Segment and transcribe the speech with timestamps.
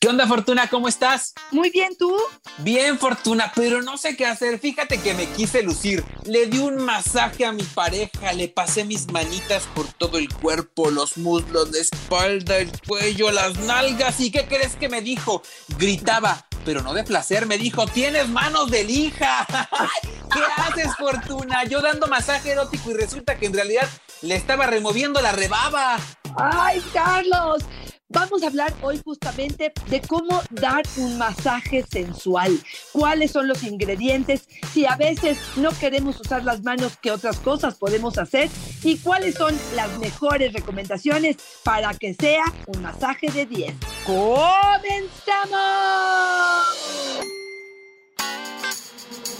[0.00, 0.68] ¿Qué onda, Fortuna?
[0.68, 1.34] ¿Cómo estás?
[1.50, 2.16] Muy bien, ¿tú?
[2.58, 4.60] Bien, Fortuna, pero no sé qué hacer.
[4.60, 6.04] Fíjate que me quise lucir.
[6.24, 10.92] Le di un masaje a mi pareja, le pasé mis manitas por todo el cuerpo,
[10.92, 14.20] los muslos, la espalda, el cuello, las nalgas.
[14.20, 15.42] ¿Y qué crees que me dijo?
[15.78, 19.48] Gritaba, pero no de placer, me dijo, tienes manos de lija.
[20.32, 21.64] ¿Qué haces, Fortuna?
[21.64, 23.88] Yo dando masaje erótico y resulta que en realidad
[24.22, 25.98] le estaba removiendo la rebaba.
[26.36, 27.64] ¡Ay, Carlos!
[28.10, 32.58] Vamos a hablar hoy justamente de cómo dar un masaje sensual,
[32.92, 37.74] cuáles son los ingredientes, si a veces no queremos usar las manos, qué otras cosas
[37.74, 38.48] podemos hacer
[38.82, 43.74] y cuáles son las mejores recomendaciones para que sea un masaje de 10.
[44.06, 44.38] ¡Comenzamos!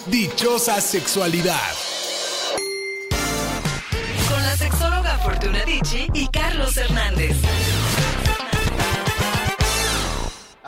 [0.09, 1.73] Dichosa sexualidad.
[4.29, 7.35] Con la sexóloga Fortuna Dicci y Carlos Hernández.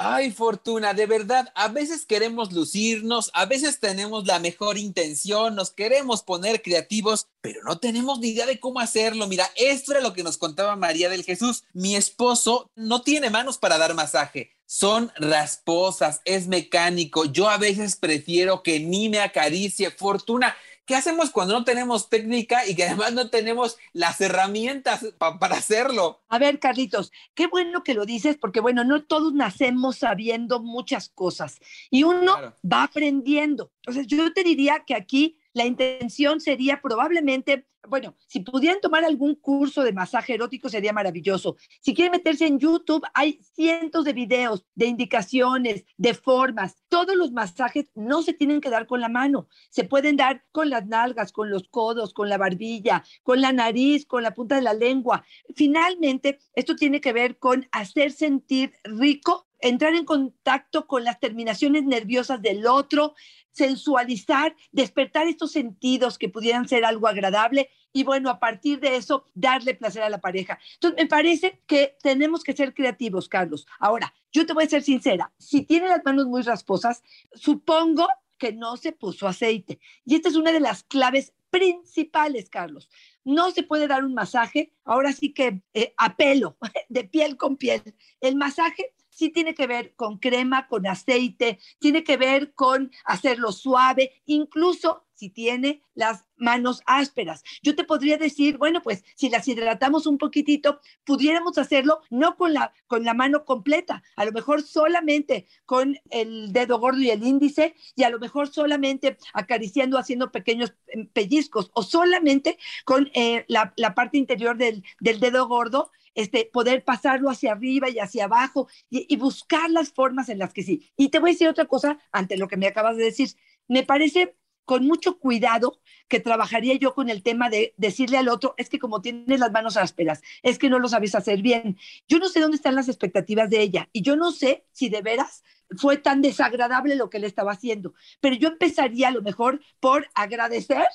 [0.02, 5.72] Ay, Fortuna, de verdad, a veces queremos lucirnos, a veces tenemos la mejor intención, nos
[5.72, 9.26] queremos poner creativos, pero no tenemos ni idea de cómo hacerlo.
[9.26, 11.64] Mira, esto era lo que nos contaba María del Jesús.
[11.74, 14.52] Mi esposo no tiene manos para dar masaje.
[14.64, 17.26] Son rasposas, es mecánico.
[17.26, 19.90] Yo a veces prefiero que ni me acaricie.
[19.90, 20.56] Fortuna,
[20.90, 26.20] ¿Qué hacemos cuando no tenemos técnica y que además no tenemos las herramientas para hacerlo?
[26.28, 31.08] A ver, Carlitos, qué bueno que lo dices, porque bueno, no todos nacemos sabiendo muchas
[31.08, 31.60] cosas
[31.92, 33.70] y uno va aprendiendo.
[33.86, 39.34] Entonces, yo te diría que aquí la intención sería probablemente, bueno, si pudieran tomar algún
[39.34, 41.56] curso de masaje erótico sería maravilloso.
[41.80, 46.76] Si quieren meterse en YouTube, hay cientos de videos, de indicaciones, de formas.
[46.88, 50.70] Todos los masajes no se tienen que dar con la mano, se pueden dar con
[50.70, 54.62] las nalgas, con los codos, con la barbilla, con la nariz, con la punta de
[54.62, 55.24] la lengua.
[55.56, 61.84] Finalmente, esto tiene que ver con hacer sentir rico entrar en contacto con las terminaciones
[61.84, 63.14] nerviosas del otro,
[63.52, 69.24] sensualizar, despertar estos sentidos que pudieran ser algo agradable y bueno, a partir de eso,
[69.34, 70.58] darle placer a la pareja.
[70.74, 73.66] Entonces, me parece que tenemos que ser creativos, Carlos.
[73.78, 77.02] Ahora, yo te voy a ser sincera, si tiene las manos muy rasposas,
[77.34, 78.06] supongo
[78.38, 79.80] que no se puso aceite.
[80.04, 82.88] Y esta es una de las claves principales, Carlos.
[83.24, 86.56] No se puede dar un masaje, ahora sí que eh, a pelo,
[86.88, 87.82] de piel con piel.
[88.20, 93.52] El masaje sí tiene que ver con crema, con aceite, tiene que ver con hacerlo
[93.52, 97.42] suave, incluso si tiene las manos ásperas.
[97.62, 102.54] Yo te podría decir, bueno, pues si las hidratamos un poquitito, pudiéramos hacerlo no con
[102.54, 107.22] la, con la mano completa, a lo mejor solamente con el dedo gordo y el
[107.22, 113.44] índice, y a lo mejor solamente acariciando, haciendo pequeños em, pellizcos, o solamente con eh,
[113.48, 118.68] la, parte interior del, del dedo gordo este, poder pasarlo hacia arriba y hacia abajo
[118.88, 120.90] y, buscar las formas en las que sí.
[120.96, 123.30] Y te voy a decir otra cosa ante lo que me acabas de decir.
[123.68, 128.54] Me parece con mucho cuidado que trabajaría yo con el tema de decirle al otro,
[128.56, 131.78] es que como tienes las manos ásperas, es que no lo sabes hacer bien.
[132.08, 135.02] Yo no sé dónde están las expectativas de ella y yo no sé si de
[135.02, 135.42] veras
[135.76, 140.08] fue tan desagradable lo que le estaba haciendo, pero yo empezaría a lo mejor por
[140.14, 140.86] agradecer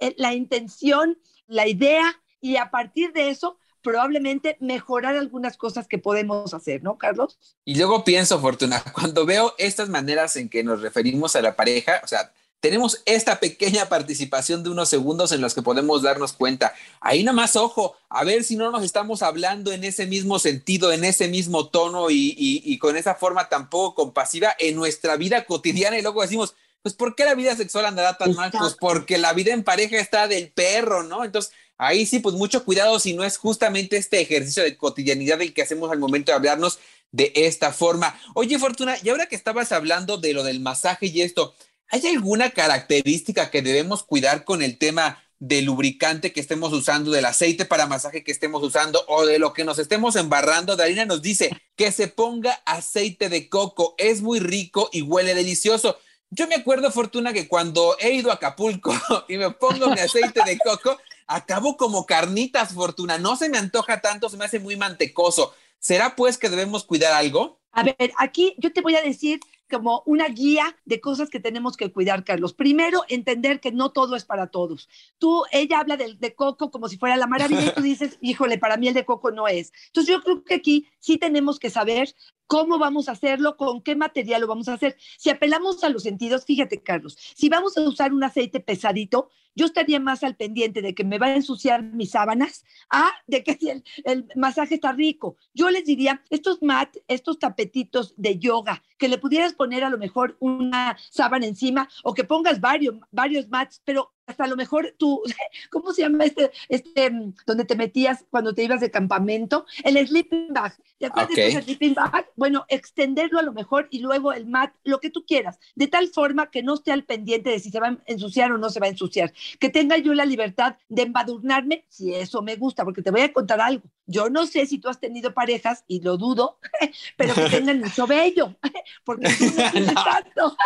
[0.00, 5.98] eh, la intención, la idea y a partir de eso probablemente mejorar algunas cosas que
[5.98, 7.38] podemos hacer, ¿no, Carlos?
[7.64, 12.00] Y luego pienso, Fortuna, cuando veo estas maneras en que nos referimos a la pareja,
[12.02, 16.72] o sea, tenemos esta pequeña participación de unos segundos en los que podemos darnos cuenta.
[17.00, 20.92] Ahí nada más ojo, a ver si no nos estamos hablando en ese mismo sentido,
[20.92, 25.44] en ese mismo tono y, y con esa forma tan poco compasiva en nuestra vida
[25.44, 28.52] cotidiana y luego decimos, pues ¿por qué la vida sexual andará tan mal?
[28.56, 31.24] Pues porque la vida en pareja está del perro, ¿no?
[31.24, 35.52] Entonces, ahí sí, pues mucho cuidado si no es justamente este ejercicio de cotidianidad el
[35.52, 36.78] que hacemos al momento de hablarnos
[37.10, 38.18] de esta forma.
[38.34, 41.54] Oye, Fortuna, y ahora que estabas hablando de lo del masaje y esto,
[41.92, 47.24] ¿hay alguna característica que debemos cuidar con el tema del lubricante que estemos usando, del
[47.24, 50.76] aceite para masaje que estemos usando o de lo que nos estemos embarrando.
[50.76, 55.98] Darina nos dice que se ponga aceite de coco, es muy rico y huele delicioso.
[56.30, 58.94] Yo me acuerdo, Fortuna, que cuando he ido a Acapulco
[59.28, 60.96] y me pongo mi aceite de coco,
[61.26, 63.18] acabo como carnitas, Fortuna.
[63.18, 65.54] No se me antoja tanto, se me hace muy mantecoso.
[65.80, 67.58] ¿Será pues que debemos cuidar algo?
[67.72, 69.40] A ver, aquí yo te voy a decir
[69.72, 72.52] como una guía de cosas que tenemos que cuidar, Carlos.
[72.52, 74.88] Primero, entender que no todo es para todos.
[75.18, 78.58] Tú, ella habla de, de coco como si fuera la maravilla y tú dices, híjole,
[78.58, 79.72] para mí el de coco no es.
[79.86, 82.14] Entonces yo creo que aquí sí tenemos que saber
[82.46, 84.96] cómo vamos a hacerlo, con qué material lo vamos a hacer.
[85.18, 89.66] Si apelamos a los sentidos, fíjate, Carlos, si vamos a usar un aceite pesadito, yo
[89.66, 93.58] estaría más al pendiente de que me va a ensuciar mis sábanas, a de que
[93.70, 95.36] el, el masaje está rico.
[95.52, 99.98] Yo les diría, estos mat, estos tapetitos de yoga, que le pudieras poner a lo
[99.98, 104.94] mejor una sábana encima o que pongas varios, varios mats, pero hasta a lo mejor
[104.98, 105.22] tú,
[105.70, 109.66] ¿cómo se llama este, este, mm, donde te metías cuando te ibas de campamento?
[109.84, 110.76] El sleeping bag.
[110.98, 112.28] ¿Te acuerdas de ese sleeping bag?
[112.36, 116.08] Bueno, extenderlo a lo mejor y luego el mat, lo que tú quieras, de tal
[116.08, 118.80] forma que no esté al pendiente de si se va a ensuciar o no se
[118.80, 119.32] va a ensuciar.
[119.58, 123.32] Que tenga yo la libertad de embadurnarme, si eso me gusta, porque te voy a
[123.32, 123.84] contar algo.
[124.06, 126.58] Yo no sé si tú has tenido parejas, y lo dudo,
[127.16, 128.56] pero que tengan mucho bello,
[129.04, 130.56] porque tú no tienes tanto.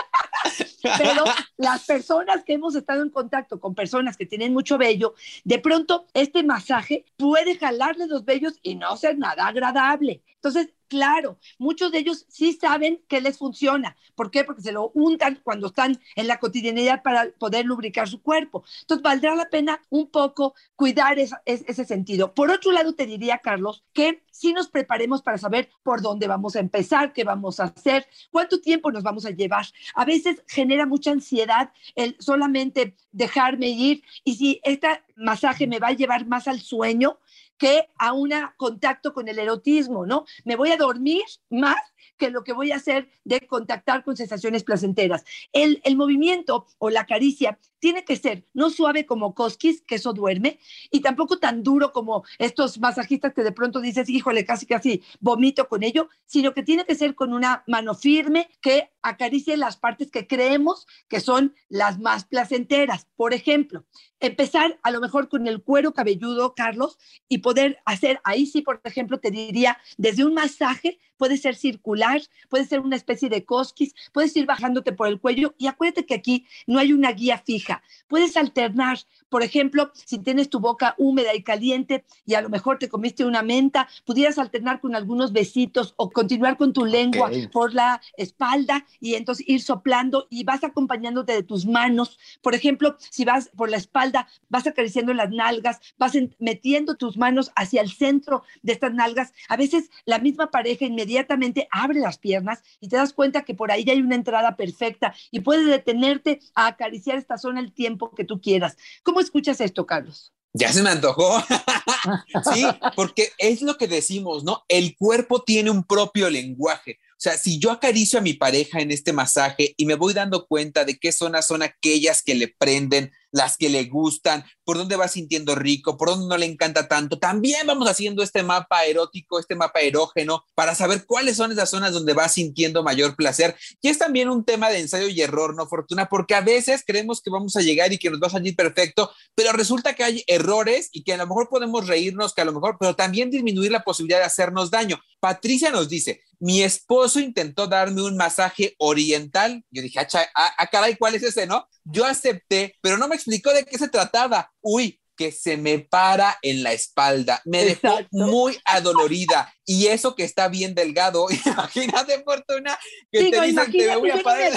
[0.99, 1.25] Pero
[1.57, 6.07] las personas que hemos estado en contacto con personas que tienen mucho vello, de pronto
[6.15, 10.23] este masaje puede jalarle los vellos y no ser nada agradable.
[10.35, 13.97] Entonces, Claro, muchos de ellos sí saben que les funciona.
[14.15, 14.45] ¿Por qué?
[14.45, 18.65] Porque se lo untan cuando están en la cotidianidad para poder lubricar su cuerpo.
[18.83, 22.35] Entonces, valdrá la pena un poco cuidar ese sentido.
[22.35, 26.57] Por otro lado, te diría, Carlos, que si nos preparemos para saber por dónde vamos
[26.57, 29.67] a empezar, qué vamos a hacer, cuánto tiempo nos vamos a llevar.
[29.95, 35.89] A veces genera mucha ansiedad el solamente dejarme ir y si este masaje me va
[35.89, 37.19] a llevar más al sueño,
[37.59, 40.25] que a un contacto con el erotismo, ¿no?
[40.45, 41.77] Me voy a dormir más
[42.17, 45.25] que lo que voy a hacer de contactar con sensaciones placenteras.
[45.53, 50.13] El, el movimiento o la caricia tiene que ser no suave como Koskis, que eso
[50.13, 50.59] duerme,
[50.91, 55.69] y tampoco tan duro como estos masajistas que de pronto dices, híjole, casi casi vomito
[55.69, 60.11] con ello, sino que tiene que ser con una mano firme que acaricie las partes
[60.11, 63.07] que creemos que son las más placenteras.
[63.17, 63.85] Por ejemplo,
[64.21, 66.99] empezar a lo mejor con el cuero cabelludo, Carlos,
[67.29, 72.21] y poder hacer, ahí sí, por ejemplo, te diría, desde un masaje, puede ser circular,
[72.49, 76.15] puede ser una especie de cosquis, puedes ir bajándote por el cuello y acuérdate que
[76.15, 77.66] aquí no hay una guía fija.
[78.09, 78.99] Puedes alternar,
[79.29, 83.25] por ejemplo, si tienes tu boca húmeda y caliente y a lo mejor te comiste
[83.25, 88.87] una menta, pudieras alternar con algunos besitos o continuar con tu lengua por la espalda
[89.01, 92.19] y entonces ir soplando y vas acompañándote de tus manos.
[92.43, 97.51] Por ejemplo, si vas por la espalda, vas acariciando las nalgas, vas metiendo tus manos
[97.57, 99.33] hacia el centro de estas nalgas.
[99.49, 103.71] A veces la misma pareja inmediatamente abre las piernas y te das cuenta que por
[103.71, 108.15] ahí ya hay una entrada perfecta y puedes detenerte a acariciar esta zona el tiempo
[108.15, 108.77] que tú quieras.
[109.03, 110.33] ¿Cómo escuchas esto, Carlos?
[110.53, 111.43] Ya se me antojó.
[112.55, 112.65] sí,
[112.95, 114.65] porque es lo que decimos, ¿no?
[114.69, 116.99] El cuerpo tiene un propio lenguaje.
[117.13, 120.47] O sea, si yo acaricio a mi pareja en este masaje y me voy dando
[120.47, 124.97] cuenta de qué zonas son aquellas que le prenden, las que le gustan, por dónde
[124.97, 127.19] va sintiendo rico, por dónde no le encanta tanto.
[127.19, 131.93] También vamos haciendo este mapa erótico, este mapa erógeno, para saber cuáles son esas zonas
[131.93, 133.55] donde va sintiendo mayor placer.
[133.83, 136.09] Y es también un tema de ensayo y error, ¿no, Fortuna?
[136.09, 139.11] Porque a veces creemos que vamos a llegar y que nos va a salir perfecto,
[139.35, 142.55] pero resulta que hay errores y que a lo mejor podemos reírnos, que a lo
[142.55, 144.99] mejor, pero también disminuir la posibilidad de hacernos daño.
[145.21, 149.65] Patricia nos dice, mi esposo intentó darme un masaje oriental.
[149.71, 151.67] Yo dije, ah, ah, ah, caray, ¿cuál es ese, no?
[151.85, 154.53] Yo acepté, pero no me explicó de qué se trataba.
[154.61, 157.41] Uy, que se me para en la espalda.
[157.45, 159.53] Me dejó muy adolorida.
[159.65, 161.27] Y eso que está bien delgado.
[161.47, 162.79] Imagínate, Fortuna,
[163.11, 164.53] que te dicen que me voy a parar.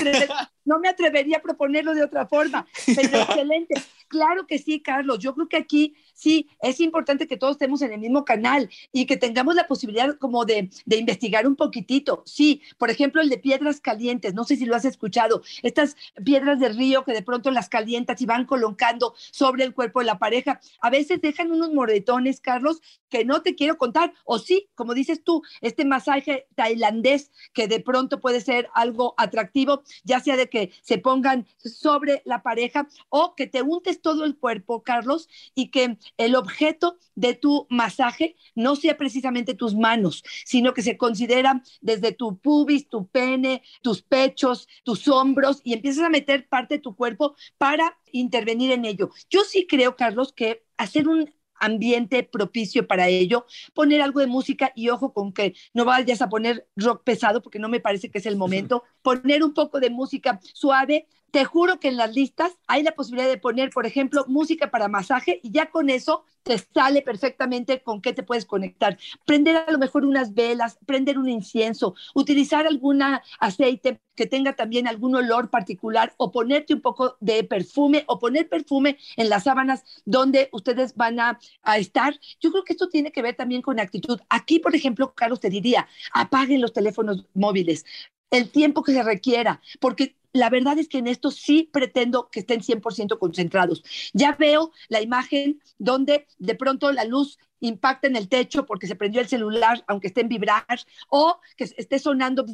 [0.65, 2.67] No me atrevería a proponerlo de otra forma.
[2.85, 3.81] Pero excelente.
[4.07, 5.19] Claro que sí, Carlos.
[5.19, 9.05] Yo creo que aquí sí, es importante que todos estemos en el mismo canal y
[9.05, 12.23] que tengamos la posibilidad como de, de, investigar un poquitito.
[12.25, 16.59] Sí, por ejemplo, el de piedras calientes, no sé si lo has escuchado, estas piedras
[16.59, 20.19] de río que de pronto las calientas y van colocando sobre el cuerpo de la
[20.19, 24.93] pareja, a veces dejan unos moretones, Carlos, que no te quiero contar, o sí, como
[24.93, 30.49] dices tú, este masaje tailandés que de pronto puede ser algo atractivo, ya sea de
[30.49, 35.69] que se pongan sobre la pareja o que te untes todo el cuerpo, Carlos, y
[35.69, 41.61] que el objeto de tu masaje no sea precisamente tus manos, sino que se considera
[41.81, 46.81] desde tu pubis, tu pene, tus pechos, tus hombros y empiezas a meter parte de
[46.81, 49.09] tu cuerpo para intervenir en ello.
[49.29, 54.71] Yo sí creo, Carlos, que hacer un ambiente propicio para ello, poner algo de música
[54.75, 58.19] y ojo con que no vayas a poner rock pesado porque no me parece que
[58.19, 62.57] es el momento, poner un poco de música suave, te juro que en las listas
[62.67, 66.57] hay la posibilidad de poner, por ejemplo, música para masaje y ya con eso te
[66.57, 68.97] sale perfectamente con qué te puedes conectar.
[69.25, 73.01] Prender a lo mejor unas velas, prender un incienso, utilizar algún
[73.39, 78.49] aceite que tenga también algún olor particular o ponerte un poco de perfume o poner
[78.49, 82.19] perfume en las sábanas donde ustedes van a, a estar.
[82.41, 84.19] Yo creo que esto tiene que ver también con actitud.
[84.29, 87.85] Aquí, por ejemplo, Carlos te diría, apaguen los teléfonos móviles
[88.31, 92.41] el tiempo que se requiera, porque la verdad es que en esto sí pretendo que
[92.41, 93.83] estén 100% concentrados.
[94.13, 98.95] Ya veo la imagen donde de pronto la luz impacta en el techo porque se
[98.95, 100.65] prendió el celular, aunque esté en vibrar,
[101.09, 102.45] o que esté sonando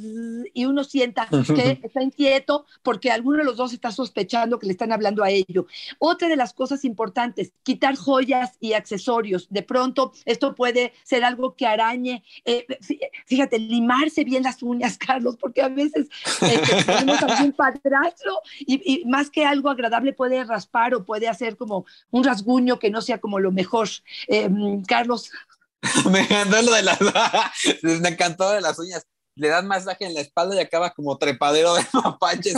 [0.53, 4.73] y uno sienta que está inquieto porque alguno de los dos está sospechando que le
[4.73, 5.67] están hablando a ello.
[5.99, 9.47] Otra de las cosas importantes, quitar joyas y accesorios.
[9.49, 12.23] De pronto, esto puede ser algo que arañe.
[12.45, 12.65] Eh,
[13.25, 16.07] fíjate, limarse bien las uñas, Carlos, porque a veces
[16.41, 21.57] eh, tenemos algún padrastro y, y más que algo agradable puede raspar o puede hacer
[21.57, 23.87] como un rasguño que no sea como lo mejor.
[24.27, 24.49] Eh,
[24.87, 24.94] Carlos.
[26.11, 26.99] me encantó lo de las,
[27.83, 29.05] me encantó de las uñas.
[29.37, 32.55] Le das masaje en la espalda y acaba como trepadero de mapaches.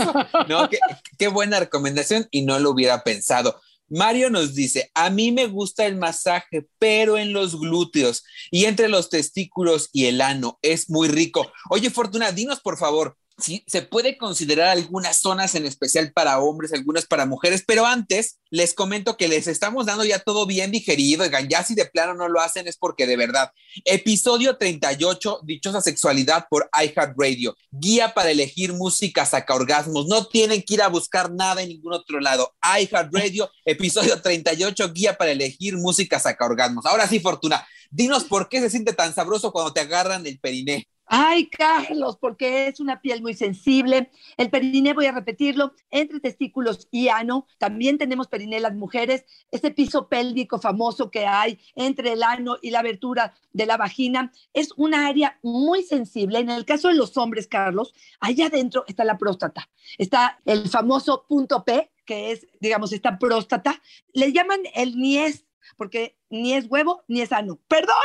[0.48, 0.78] No, qué,
[1.18, 3.60] qué buena recomendación y no lo hubiera pensado.
[3.90, 8.90] Mario nos dice, a mí me gusta el masaje, pero en los glúteos y entre
[8.90, 10.60] los testículos y el ano.
[10.62, 11.52] Es muy rico.
[11.70, 16.74] Oye, Fortuna, dinos por favor, sí, se puede considerar algunas zonas en especial para hombres,
[16.74, 21.24] algunas para mujeres, pero antes les comento que les estamos dando ya todo bien digerido,
[21.24, 23.52] oigan, ya si de plano no lo hacen es porque de verdad.
[23.86, 30.76] Episodio 38, Dichosa Sexualidad por iHeartRadio, guía para elegir música saca orgasmos, no tienen que
[30.76, 32.56] ir a buscar nada en ningún otro lado.
[32.62, 36.86] iHeartRadio, episodio 38, guía para elegir música saca orgasmos.
[36.86, 40.88] Ahora sí, Fortuna, dinos por qué se siente tan sabroso cuando te agarran el periné.
[41.10, 44.12] Ay, Carlos, porque es una piel muy sensible.
[44.36, 47.48] El periné, voy a repetirlo, entre testículos y ano.
[47.58, 49.24] También tenemos periné las mujeres.
[49.50, 54.34] Ese piso pélvico famoso que hay entre el ano y la abertura de la vagina
[54.54, 56.40] es un área muy sensible.
[56.40, 59.70] En el caso de los hombres, Carlos, allá adentro está la próstata.
[59.98, 63.82] Está el famoso punto P, que es, digamos, esta próstata.
[64.12, 65.46] Le llaman el niés,
[65.78, 67.60] porque ni es huevo ni es ano.
[67.70, 67.96] Perdón.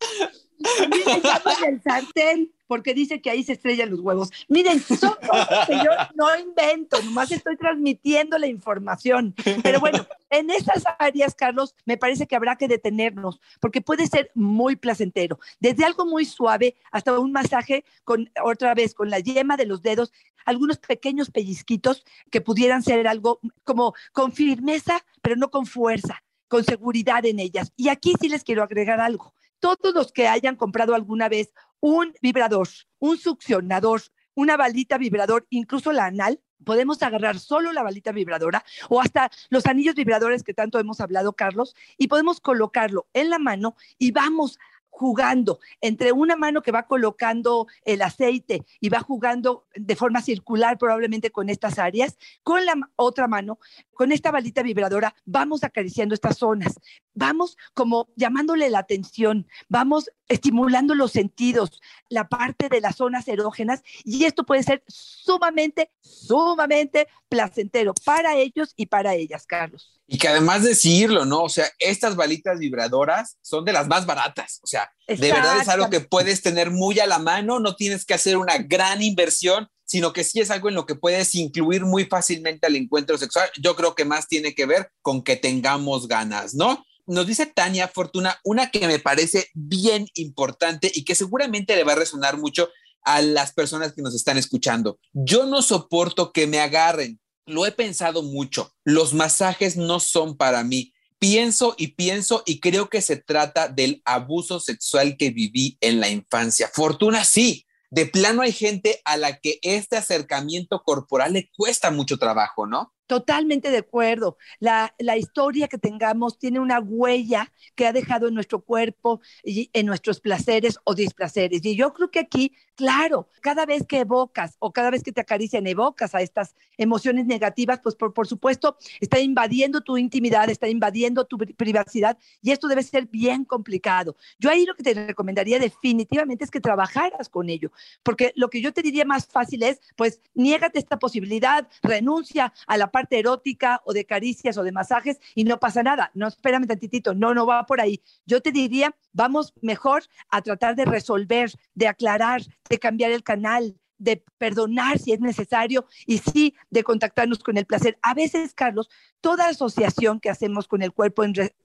[0.58, 1.22] Miren,
[1.66, 4.30] el sartén, porque dice que ahí se estrellan los huevos.
[4.48, 9.34] Miren, son cosas que yo no invento, nomás estoy transmitiendo la información.
[9.62, 14.30] Pero bueno, en esas áreas, Carlos, me parece que habrá que detenernos, porque puede ser
[14.34, 15.38] muy placentero.
[15.60, 19.82] Desde algo muy suave hasta un masaje con, otra vez, con la yema de los
[19.82, 20.12] dedos,
[20.44, 26.62] algunos pequeños pellizquitos que pudieran ser algo como con firmeza, pero no con fuerza con
[26.62, 27.72] seguridad en ellas.
[27.76, 32.12] Y aquí sí les quiero agregar algo todos los que hayan comprado alguna vez un
[32.20, 32.68] vibrador,
[32.98, 34.02] un succionador,
[34.34, 39.64] una balita vibrador, incluso la anal, podemos agarrar solo la balita vibradora o hasta los
[39.64, 44.58] anillos vibradores que tanto hemos hablado, Carlos, y podemos colocarlo en la mano y vamos
[44.94, 45.58] jugando.
[45.80, 51.30] Entre una mano que va colocando el aceite y va jugando de forma circular probablemente
[51.30, 53.58] con estas áreas, con la otra mano,
[53.92, 56.78] con esta balita vibradora, vamos acariciando estas zonas,
[57.14, 63.82] vamos como llamándole la atención, vamos estimulando los sentidos, la parte de las zonas erógenas
[64.04, 70.00] y esto puede ser sumamente, sumamente placentero para ellos y para ellas, Carlos.
[70.06, 71.42] Y que además decirlo, ¿no?
[71.42, 74.60] O sea, estas balitas vibradoras son de las más baratas.
[74.62, 78.04] O sea, de verdad es algo que puedes tener muy a la mano, no tienes
[78.04, 81.84] que hacer una gran inversión, sino que sí es algo en lo que puedes incluir
[81.84, 83.48] muy fácilmente al encuentro sexual.
[83.60, 86.84] Yo creo que más tiene que ver con que tengamos ganas, ¿no?
[87.06, 91.92] Nos dice Tania Fortuna una que me parece bien importante y que seguramente le va
[91.92, 92.68] a resonar mucho
[93.02, 94.98] a las personas que nos están escuchando.
[95.12, 97.20] Yo no soporto que me agarren.
[97.46, 98.72] Lo he pensado mucho.
[98.84, 100.94] Los masajes no son para mí.
[101.18, 106.08] Pienso y pienso y creo que se trata del abuso sexual que viví en la
[106.08, 106.70] infancia.
[106.72, 107.66] Fortuna sí.
[107.90, 112.92] De plano hay gente a la que este acercamiento corporal le cuesta mucho trabajo, ¿no?
[113.06, 114.38] Totalmente de acuerdo.
[114.60, 119.68] La, la, historia que tengamos tiene una huella que ha dejado en nuestro cuerpo y
[119.74, 121.62] en nuestros placeres o displaceres.
[121.66, 125.20] Y yo creo que aquí, claro, cada vez que evocas o cada vez que te
[125.20, 130.68] acarician, evocas a estas emociones negativas, pues por, por supuesto está invadiendo tu intimidad, está
[130.68, 134.16] invadiendo tu privacidad y esto debe ser bien complicado.
[134.38, 137.70] Yo ahí lo que te recomendaría definitivamente es que trabajaras con ello,
[138.02, 142.78] porque lo que yo te diría más fácil es, pues, niégate esta posibilidad, renuncia a
[142.78, 146.12] la parte erótica o de caricias o de masajes y no pasa nada.
[146.14, 148.00] No, espérame tantitito, no, no va por ahí.
[148.24, 153.76] Yo te diría, vamos mejor a tratar de resolver, de aclarar, de cambiar el canal,
[153.98, 157.98] de perdonar si es necesario y sí de contactarnos con el placer.
[158.02, 158.88] A veces, Carlos,
[159.20, 161.22] toda asociación que hacemos con el cuerpo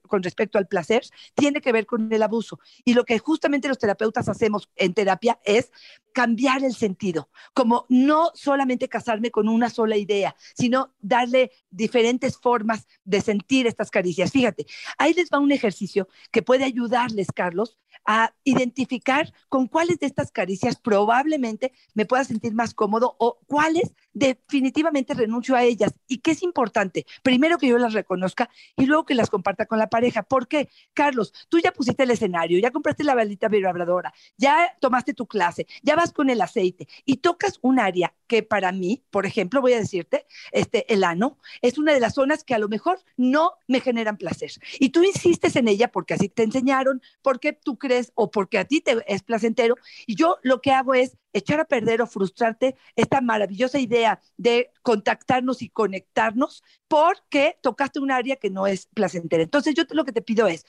[0.08, 1.02] con respecto al placer
[1.34, 2.58] tiene que ver con el abuso.
[2.84, 5.70] Y lo que justamente los terapeutas hacemos en terapia es
[6.12, 12.86] cambiar el sentido, como no solamente casarme con una sola idea, sino darle diferentes formas
[13.04, 14.32] de sentir estas caricias.
[14.32, 14.66] Fíjate,
[14.98, 20.30] ahí les va un ejercicio que puede ayudarles, Carlos, a identificar con cuáles de estas
[20.30, 25.94] caricias probablemente me pueda sentir más cómodo o cuáles definitivamente renuncio a ellas.
[26.08, 27.06] ¿Y qué es importante?
[27.22, 30.22] Primero que yo las reconozca y luego que las comparta con la pareja.
[30.22, 30.68] ¿Por qué?
[30.94, 35.66] Carlos, tú ya pusiste el escenario, ya compraste la balita vibradora, ya tomaste tu clase,
[35.82, 39.72] ya vas con el aceite y tocas un área que para mí, por ejemplo, voy
[39.72, 43.52] a decirte, este, el ano es una de las zonas que a lo mejor no
[43.66, 44.50] me generan placer.
[44.78, 48.64] Y tú insistes en ella porque así te enseñaron, porque tú crees o porque a
[48.64, 49.76] ti te es placentero.
[50.06, 54.70] Y yo lo que hago es echar a perder o frustrarte esta maravillosa idea de
[54.82, 59.42] contactarnos y conectarnos porque tocaste un área que no es placentera.
[59.42, 60.64] Entonces yo lo que te pido es,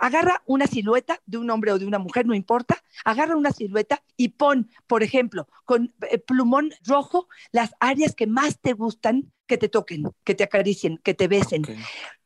[0.00, 4.02] agarra una silueta de un hombre o de una mujer, no importa, agarra una silueta
[4.16, 9.58] y pon, por ejemplo, con eh, plumón rojo las áreas que más te gustan que
[9.58, 11.62] te toquen, que te acaricien, que te besen.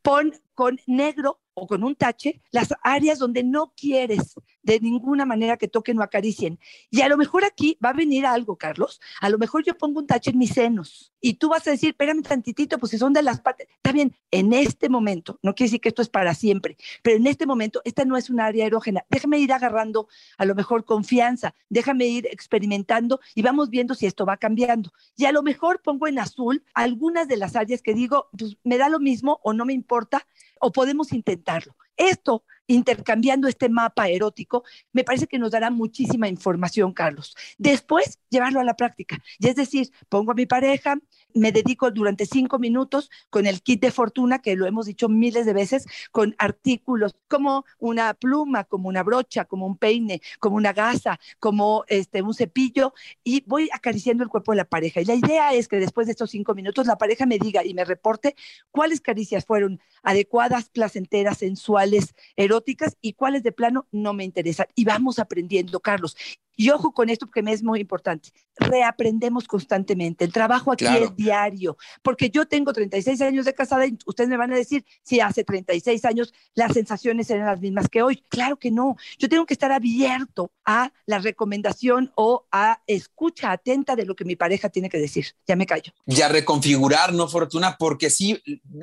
[0.02, 4.34] Pon con negro o con un tache las áreas donde no quieres
[4.66, 6.58] de ninguna manera que toquen o acaricien.
[6.90, 9.00] Y a lo mejor aquí va a venir algo, Carlos.
[9.20, 11.90] A lo mejor yo pongo un tache en mis senos y tú vas a decir,
[11.90, 13.68] espérame tantitito, pues si son de las partes.
[13.76, 17.28] Está bien, en este momento, no quiere decir que esto es para siempre, pero en
[17.28, 19.04] este momento esta no es un área erógena.
[19.08, 24.26] Déjame ir agarrando a lo mejor confianza, déjame ir experimentando y vamos viendo si esto
[24.26, 24.92] va cambiando.
[25.16, 28.78] Y a lo mejor pongo en azul algunas de las áreas que digo, pues me
[28.78, 30.26] da lo mismo o no me importa,
[30.60, 31.76] o podemos intentarlo.
[31.96, 37.36] Esto, intercambiando este mapa erótico, me parece que nos dará muchísima información, Carlos.
[37.58, 39.18] Después, llevarlo a la práctica.
[39.38, 40.98] Y es decir, pongo a mi pareja,
[41.34, 45.46] me dedico durante cinco minutos con el kit de fortuna, que lo hemos dicho miles
[45.46, 50.72] de veces, con artículos como una pluma, como una brocha, como un peine, como una
[50.72, 55.00] gasa, como este, un cepillo, y voy acariciando el cuerpo de la pareja.
[55.00, 57.74] Y la idea es que después de estos cinco minutos la pareja me diga y
[57.74, 58.34] me reporte
[58.70, 64.66] cuáles caricias fueron adecuadas, placenteras, sensuales, eróticas y cuáles de plano no me interesan.
[64.74, 66.16] Y vamos aprendiendo, Carlos.
[66.56, 68.30] Y ojo con esto porque me es muy importante.
[68.56, 70.24] Reaprendemos constantemente.
[70.24, 71.76] El trabajo aquí es diario.
[72.02, 75.44] Porque yo tengo 36 años de casada y ustedes me van a decir si hace
[75.44, 78.24] 36 años las sensaciones eran las mismas que hoy.
[78.28, 78.96] Claro que no.
[79.18, 84.24] Yo tengo que estar abierto a la recomendación o a escucha atenta de lo que
[84.24, 85.26] mi pareja tiene que decir.
[85.46, 85.92] Ya me callo.
[86.06, 87.76] Ya reconfigurar, ¿no, Fortuna?
[87.78, 88.42] Porque sí,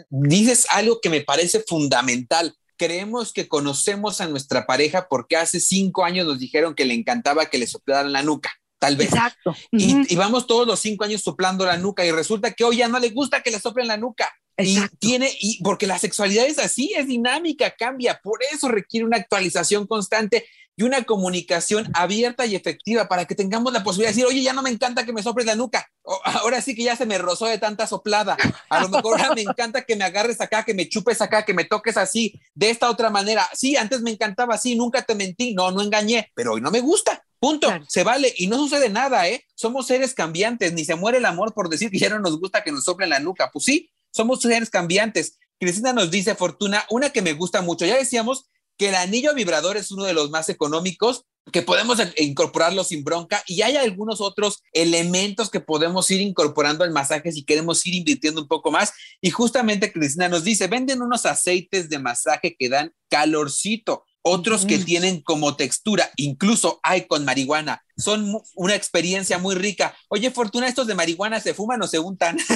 [0.09, 6.03] dices algo que me parece fundamental creemos que conocemos a nuestra pareja porque hace cinco
[6.03, 9.07] años nos dijeron que le encantaba que le soplaran la nuca, tal vez.
[9.07, 9.55] Exacto.
[9.71, 12.99] Y, vamos todos los cinco años soplando la nuca y resulta que hoy ya no
[12.99, 14.29] le gusta que le soplen la nuca.
[14.57, 14.97] Exacto.
[14.99, 19.17] Y tiene, y porque la sexualidad es así, es dinámica, cambia, por eso requiere una
[19.17, 24.25] actualización constante y una comunicación abierta y efectiva para que tengamos la posibilidad de decir,
[24.25, 25.87] oye, ya no me encanta que me soples la nuca,
[26.23, 28.37] ahora sí que ya se me rozó de tanta soplada,
[28.69, 31.53] a lo mejor ahora me encanta que me agarres acá, que me chupes acá, que
[31.53, 35.53] me toques así, de esta otra manera, sí, antes me encantaba así, nunca te mentí,
[35.53, 39.27] no, no engañé, pero hoy no me gusta, punto, se vale y no sucede nada,
[39.27, 39.45] ¿eh?
[39.53, 42.63] Somos seres cambiantes, ni se muere el amor por decir que ya no nos gusta
[42.63, 45.37] que nos soplen la nuca, pues sí, somos seres cambiantes.
[45.59, 49.77] Cristina nos dice, Fortuna, una que me gusta mucho, ya decíamos que el anillo vibrador
[49.77, 54.63] es uno de los más económicos, que podemos incorporarlo sin bronca y hay algunos otros
[54.71, 58.93] elementos que podemos ir incorporando al masaje si queremos ir invirtiendo un poco más.
[59.19, 64.79] Y justamente Cristina nos dice, venden unos aceites de masaje que dan calorcito, otros que
[64.79, 67.83] tienen como textura, incluso hay con marihuana.
[67.97, 69.95] Son una experiencia muy rica.
[70.07, 72.37] Oye, Fortuna, ¿estos de marihuana se fuman o se untan?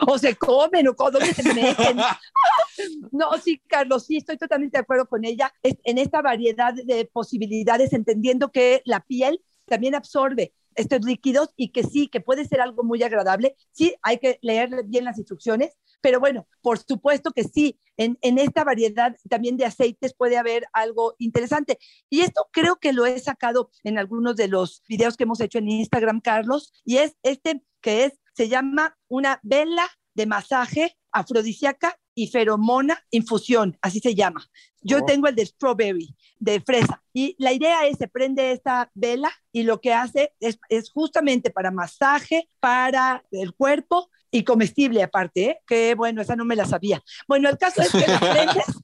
[0.08, 1.96] o se comen o dónde se meten.
[3.12, 7.92] no, sí, Carlos, sí, estoy totalmente de acuerdo con ella en esta variedad de posibilidades,
[7.92, 12.82] entendiendo que la piel también absorbe estos líquidos y que sí, que puede ser algo
[12.82, 13.56] muy agradable.
[13.70, 18.38] Sí, hay que leer bien las instrucciones, pero bueno, por supuesto que sí, en, en,
[18.38, 21.78] esta variedad también de aceites puede haber algo interesante.
[22.10, 25.58] Y esto creo que lo he sacado en algunos de los videos que hemos hecho
[25.58, 31.96] en Instagram, Carlos, y es este que es se llama una vela de masaje afrodisíaca
[32.14, 34.46] y feromona infusión, así se llama.
[34.82, 35.04] Yo oh.
[35.04, 37.02] tengo el de strawberry, de fresa.
[37.12, 41.50] Y la idea es, se prende esta vela y lo que hace es, es justamente
[41.50, 45.60] para masaje, para el cuerpo y comestible aparte, ¿eh?
[45.66, 47.02] que bueno, esa no me la sabía.
[47.28, 48.64] Bueno, el caso es que la prendes,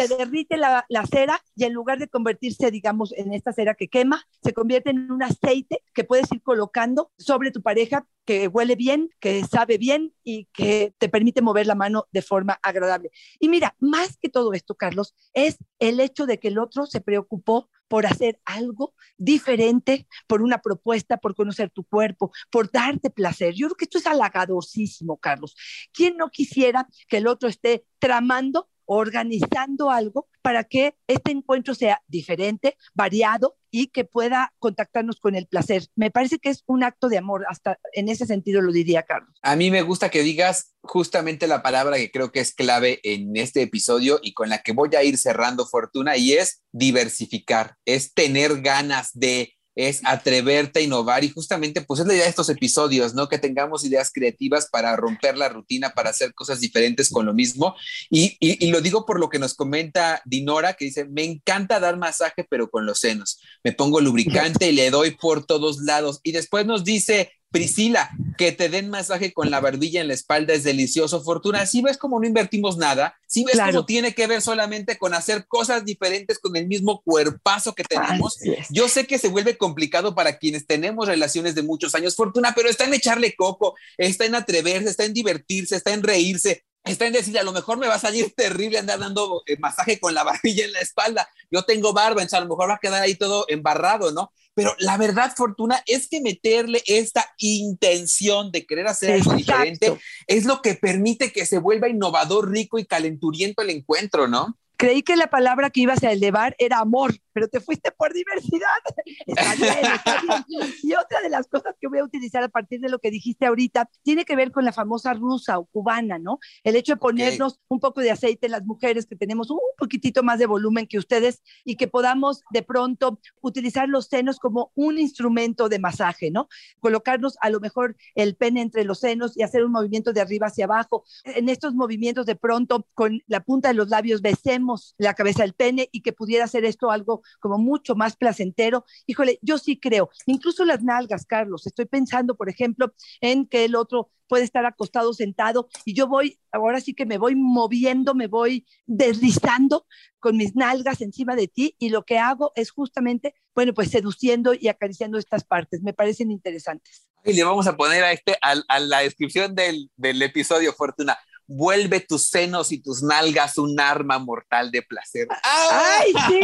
[0.00, 3.88] se derrite la, la, cera y en lugar de convertirse, digamos, en esta cera que
[3.88, 8.76] quema, se convierte en un aceite que puedes ir colocando sobre tu pareja que huele
[8.76, 13.10] bien, que sabe bien y que te permite mover la mano de forma agradable.
[13.38, 17.00] Y mira, más que todo esto, Carlos, es el hecho de que el otro se
[17.00, 23.54] preocupó por hacer algo diferente, por una propuesta, por conocer tu cuerpo, por darte placer.
[23.54, 25.56] Yo creo que esto es halagadosísimo, Carlos.
[25.92, 32.02] ¿Quién no quisiera que el otro esté tramando organizando algo para que este encuentro sea
[32.08, 35.86] diferente, variado y que pueda contactarnos con el placer.
[35.94, 39.38] Me parece que es un acto de amor, hasta en ese sentido lo diría Carlos.
[39.42, 43.36] A mí me gusta que digas justamente la palabra que creo que es clave en
[43.36, 48.12] este episodio y con la que voy a ir cerrando Fortuna y es diversificar, es
[48.12, 49.52] tener ganas de
[49.88, 53.28] es atreverte a innovar y justamente pues es la idea de estos episodios, ¿no?
[53.28, 57.74] Que tengamos ideas creativas para romper la rutina, para hacer cosas diferentes con lo mismo.
[58.10, 61.96] Y, y, lo digo por lo que nos comenta Dinora, que dice, me encanta dar
[61.96, 63.40] masaje, pero con los senos.
[63.64, 66.20] Me pongo lubricante y le doy por todos lados.
[66.22, 70.54] Y después nos dice Priscila, que te den masaje con la barbilla en la espalda
[70.54, 71.22] es delicioso.
[71.22, 73.72] Fortuna, si ves como no invertimos nada, si ves claro.
[73.72, 78.38] como tiene que ver solamente con hacer cosas diferentes con el mismo cuerpazo que tenemos.
[78.70, 82.68] Yo sé que se vuelve complicado para quienes tenemos relaciones de muchos años, Fortuna, pero
[82.68, 87.12] está en echarle coco, está en atreverse, está en divertirse, está en reírse está en
[87.12, 90.24] decir, a lo mejor me va a salir terrible andar dando eh, masaje con la
[90.24, 91.28] barbilla en la espalda.
[91.50, 94.32] Yo tengo barba, entonces a lo mejor va a quedar ahí todo embarrado, ¿no?
[94.54, 100.44] Pero la verdad, Fortuna, es que meterle esta intención de querer hacer algo diferente es
[100.44, 104.58] lo que permite que se vuelva innovador, rico y calenturiento el encuentro, ¿no?
[104.80, 108.66] Creí que la palabra que ibas a elevar era amor, pero te fuiste por diversidad.
[109.26, 110.74] Está bien, está bien.
[110.82, 113.44] Y otra de las cosas que voy a utilizar a partir de lo que dijiste
[113.44, 116.38] ahorita tiene que ver con la famosa rusa o cubana, ¿no?
[116.64, 117.64] El hecho de ponernos okay.
[117.68, 120.98] un poco de aceite en las mujeres que tenemos un poquitito más de volumen que
[120.98, 126.48] ustedes y que podamos de pronto utilizar los senos como un instrumento de masaje, ¿no?
[126.80, 130.46] Colocarnos a lo mejor el pene entre los senos y hacer un movimiento de arriba
[130.46, 131.04] hacia abajo.
[131.24, 135.54] En estos movimientos de pronto con la punta de los labios besemos la cabeza del
[135.54, 138.84] pene y que pudiera hacer esto algo como mucho más placentero.
[139.06, 143.74] Híjole, yo sí creo, incluso las nalgas, Carlos, estoy pensando, por ejemplo, en que el
[143.76, 148.28] otro puede estar acostado, sentado, y yo voy, ahora sí que me voy moviendo, me
[148.28, 149.86] voy deslizando
[150.20, 154.54] con mis nalgas encima de ti, y lo que hago es justamente, bueno, pues seduciendo
[154.54, 157.08] y acariciando estas partes, me parecen interesantes.
[157.24, 161.18] Y le vamos a poner a, este, a la descripción del, del episodio, Fortuna
[161.50, 165.26] vuelve tus senos y tus nalgas un arma mortal de placer.
[165.42, 166.40] ¡Ay, sí!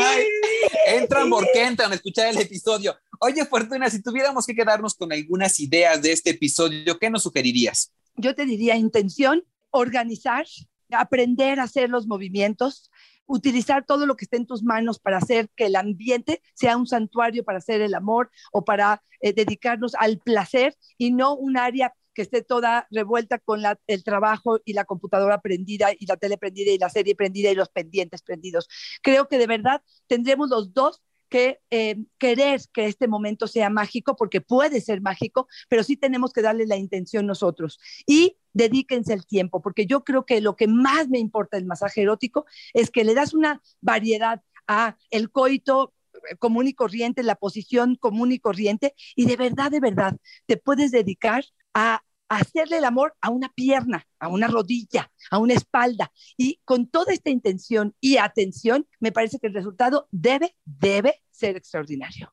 [0.84, 2.96] Entran porque entran a escuchar el episodio.
[3.20, 7.92] Oye, Fortuna, si tuviéramos que quedarnos con algunas ideas de este episodio, ¿qué nos sugerirías?
[8.16, 10.44] Yo te diría intención, organizar,
[10.90, 12.90] aprender a hacer los movimientos,
[13.26, 16.88] utilizar todo lo que esté en tus manos para hacer que el ambiente sea un
[16.88, 21.94] santuario para hacer el amor o para eh, dedicarnos al placer y no un área
[22.16, 26.72] que esté toda revuelta con el trabajo y la computadora prendida y la tele prendida
[26.72, 28.68] y la serie prendida y los pendientes prendidos.
[29.02, 34.16] Creo que de verdad tendremos los dos que eh, querer que este momento sea mágico,
[34.16, 37.78] porque puede ser mágico, pero sí tenemos que darle la intención nosotros.
[38.06, 42.02] Y dedíquense el tiempo, porque yo creo que lo que más me importa del masaje
[42.02, 45.92] erótico es que le das una variedad a el coito
[46.38, 50.90] común y corriente, la posición común y corriente, y de verdad, de verdad, te puedes
[50.90, 51.44] dedicar
[51.76, 56.10] a hacerle el amor a una pierna, a una rodilla, a una espalda.
[56.38, 61.54] Y con toda esta intención y atención, me parece que el resultado debe, debe ser
[61.56, 62.32] extraordinario.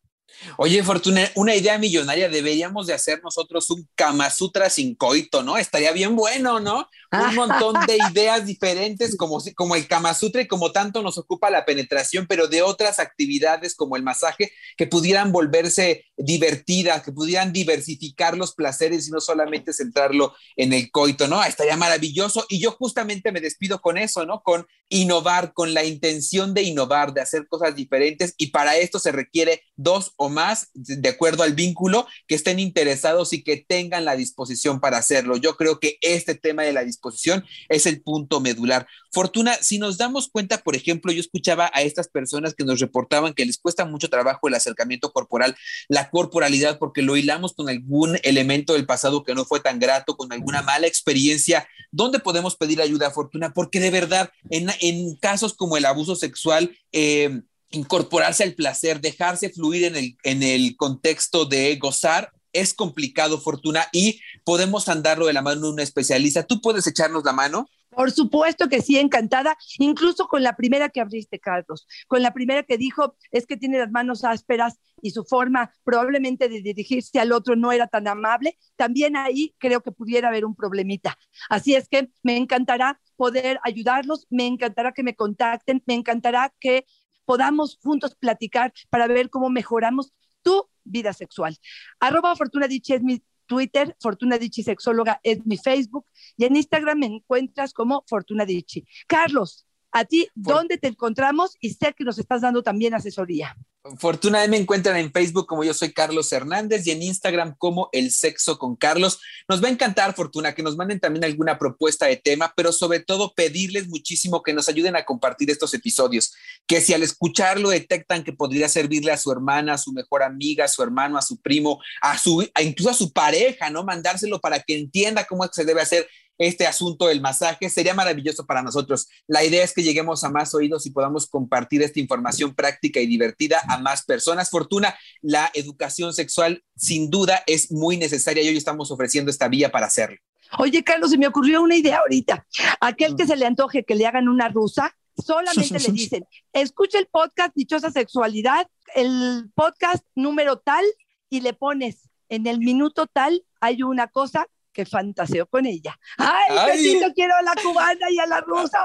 [0.58, 5.58] Oye, Fortuna, una idea millonaria, deberíamos de hacer nosotros un Kama Sutra sin coito, ¿no?
[5.58, 6.88] Estaría bien bueno, ¿no?
[7.12, 11.50] Un montón de ideas diferentes, como, como el Kama Sutra y como tanto nos ocupa
[11.50, 17.54] la penetración, pero de otras actividades como el masaje, que pudieran volverse divertidas, que pudieran
[17.54, 21.44] diversificar los placeres y no solamente centrarlo en el coito, ¿no?
[21.44, 22.46] Estaría maravilloso.
[22.50, 24.42] Y yo justamente me despido con eso, ¿no?
[24.42, 29.12] Con innovar, con la intención de innovar, de hacer cosas diferentes, y para esto se
[29.12, 34.16] requiere dos o más, de acuerdo al vínculo, que estén interesados y que tengan la
[34.16, 35.38] disposición para hacerlo.
[35.38, 38.88] Yo creo que este tema de la disposición es el punto medular.
[39.12, 43.34] Fortuna, si nos damos cuenta, por ejemplo, yo escuchaba a estas personas que nos reportaban
[43.34, 45.56] que les cuesta mucho trabajo el acercamiento corporal,
[45.88, 50.18] la corporalidad, porque lo hilamos con algún elemento del pasado que no fue tan grato,
[50.18, 51.68] con alguna mala experiencia.
[51.92, 53.54] ¿Dónde podemos pedir ayuda, Fortuna?
[53.54, 57.42] Porque de verdad, en, en casos como el abuso sexual, eh,
[57.74, 63.88] incorporarse al placer, dejarse fluir en el, en el contexto de gozar, es complicado, Fortuna,
[63.92, 66.44] y podemos andarlo de la mano de un especialista.
[66.44, 67.68] ¿Tú puedes echarnos la mano?
[67.90, 72.64] Por supuesto que sí, encantada, incluso con la primera que abriste, Carlos, con la primera
[72.64, 77.32] que dijo es que tiene las manos ásperas y su forma probablemente de dirigirse al
[77.32, 81.18] otro no era tan amable, también ahí creo que pudiera haber un problemita.
[81.50, 86.86] Así es que me encantará poder ayudarlos, me encantará que me contacten, me encantará que
[87.26, 91.58] podamos juntos platicar para ver cómo mejoramos tu vida sexual.
[92.00, 96.06] Arroba Fortuna Dichi es mi Twitter, Fortuna Dichi Sexóloga es mi Facebook
[96.38, 98.86] y en Instagram me encuentras como Fortuna Dichi.
[99.08, 101.56] Carlos, a ti, ¿dónde te encontramos?
[101.60, 103.56] Y sé que nos estás dando también asesoría.
[103.98, 108.12] Fortuna me encuentran en Facebook como yo soy Carlos Hernández y en Instagram como El
[108.12, 109.20] Sexo con Carlos.
[109.50, 113.02] Nos va a encantar, Fortuna, que nos manden también alguna propuesta de tema, pero sobre
[113.02, 116.34] todo pedirles muchísimo que nos ayuden a compartir estos episodios,
[116.66, 120.64] que si al escucharlo detectan que podría servirle a su hermana, a su mejor amiga,
[120.64, 123.84] a su hermano, a su primo, a su, incluso a su pareja, ¿no?
[123.84, 127.70] Mandárselo para que entienda cómo se debe hacer este asunto del masaje.
[127.70, 129.08] Sería maravilloso para nosotros.
[129.28, 133.08] La idea es que lleguemos a más oídos y podamos compartir esta información práctica y
[133.08, 134.50] divertida a más personas.
[134.50, 139.72] Fortuna, la educación sexual sin duda es muy necesaria y hoy estamos ofreciendo esta vía
[139.72, 140.18] para hacerlo.
[140.60, 142.46] Oye, Carlos, se me ocurrió una idea ahorita.
[142.80, 147.08] Aquel que se le antoje que le hagan una rusa, solamente le dicen, escucha el
[147.08, 150.86] podcast Dichosa Sexualidad, el podcast número tal,
[151.30, 155.98] y le pones en el minuto tal, hay una cosa que fantaseo con ella.
[156.18, 157.02] ¡Ay, Ay.
[157.16, 158.80] quiero a la cubana y a la rusa!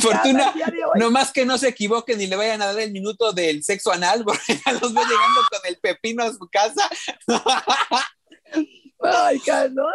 [0.00, 0.54] Fortuna,
[0.96, 3.92] no más que no se equivoquen y le vayan a dar el minuto del sexo
[3.92, 6.88] anal, porque ya los ve llegando con el pepino a su casa.
[9.00, 9.92] Ay, Carlos.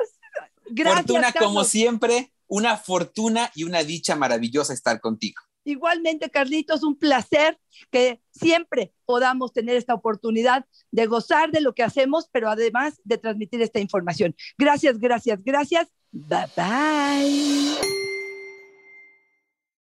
[0.66, 5.42] Gracias, Fortuna, como siempre, una fortuna y una dicha maravillosa estar contigo.
[5.64, 7.60] Igualmente, Carlitos, un placer
[7.92, 13.18] que siempre podamos tener esta oportunidad de gozar de lo que hacemos, pero además de
[13.18, 14.36] transmitir esta información.
[14.58, 15.88] Gracias, gracias, gracias.
[16.12, 18.11] Bye bye.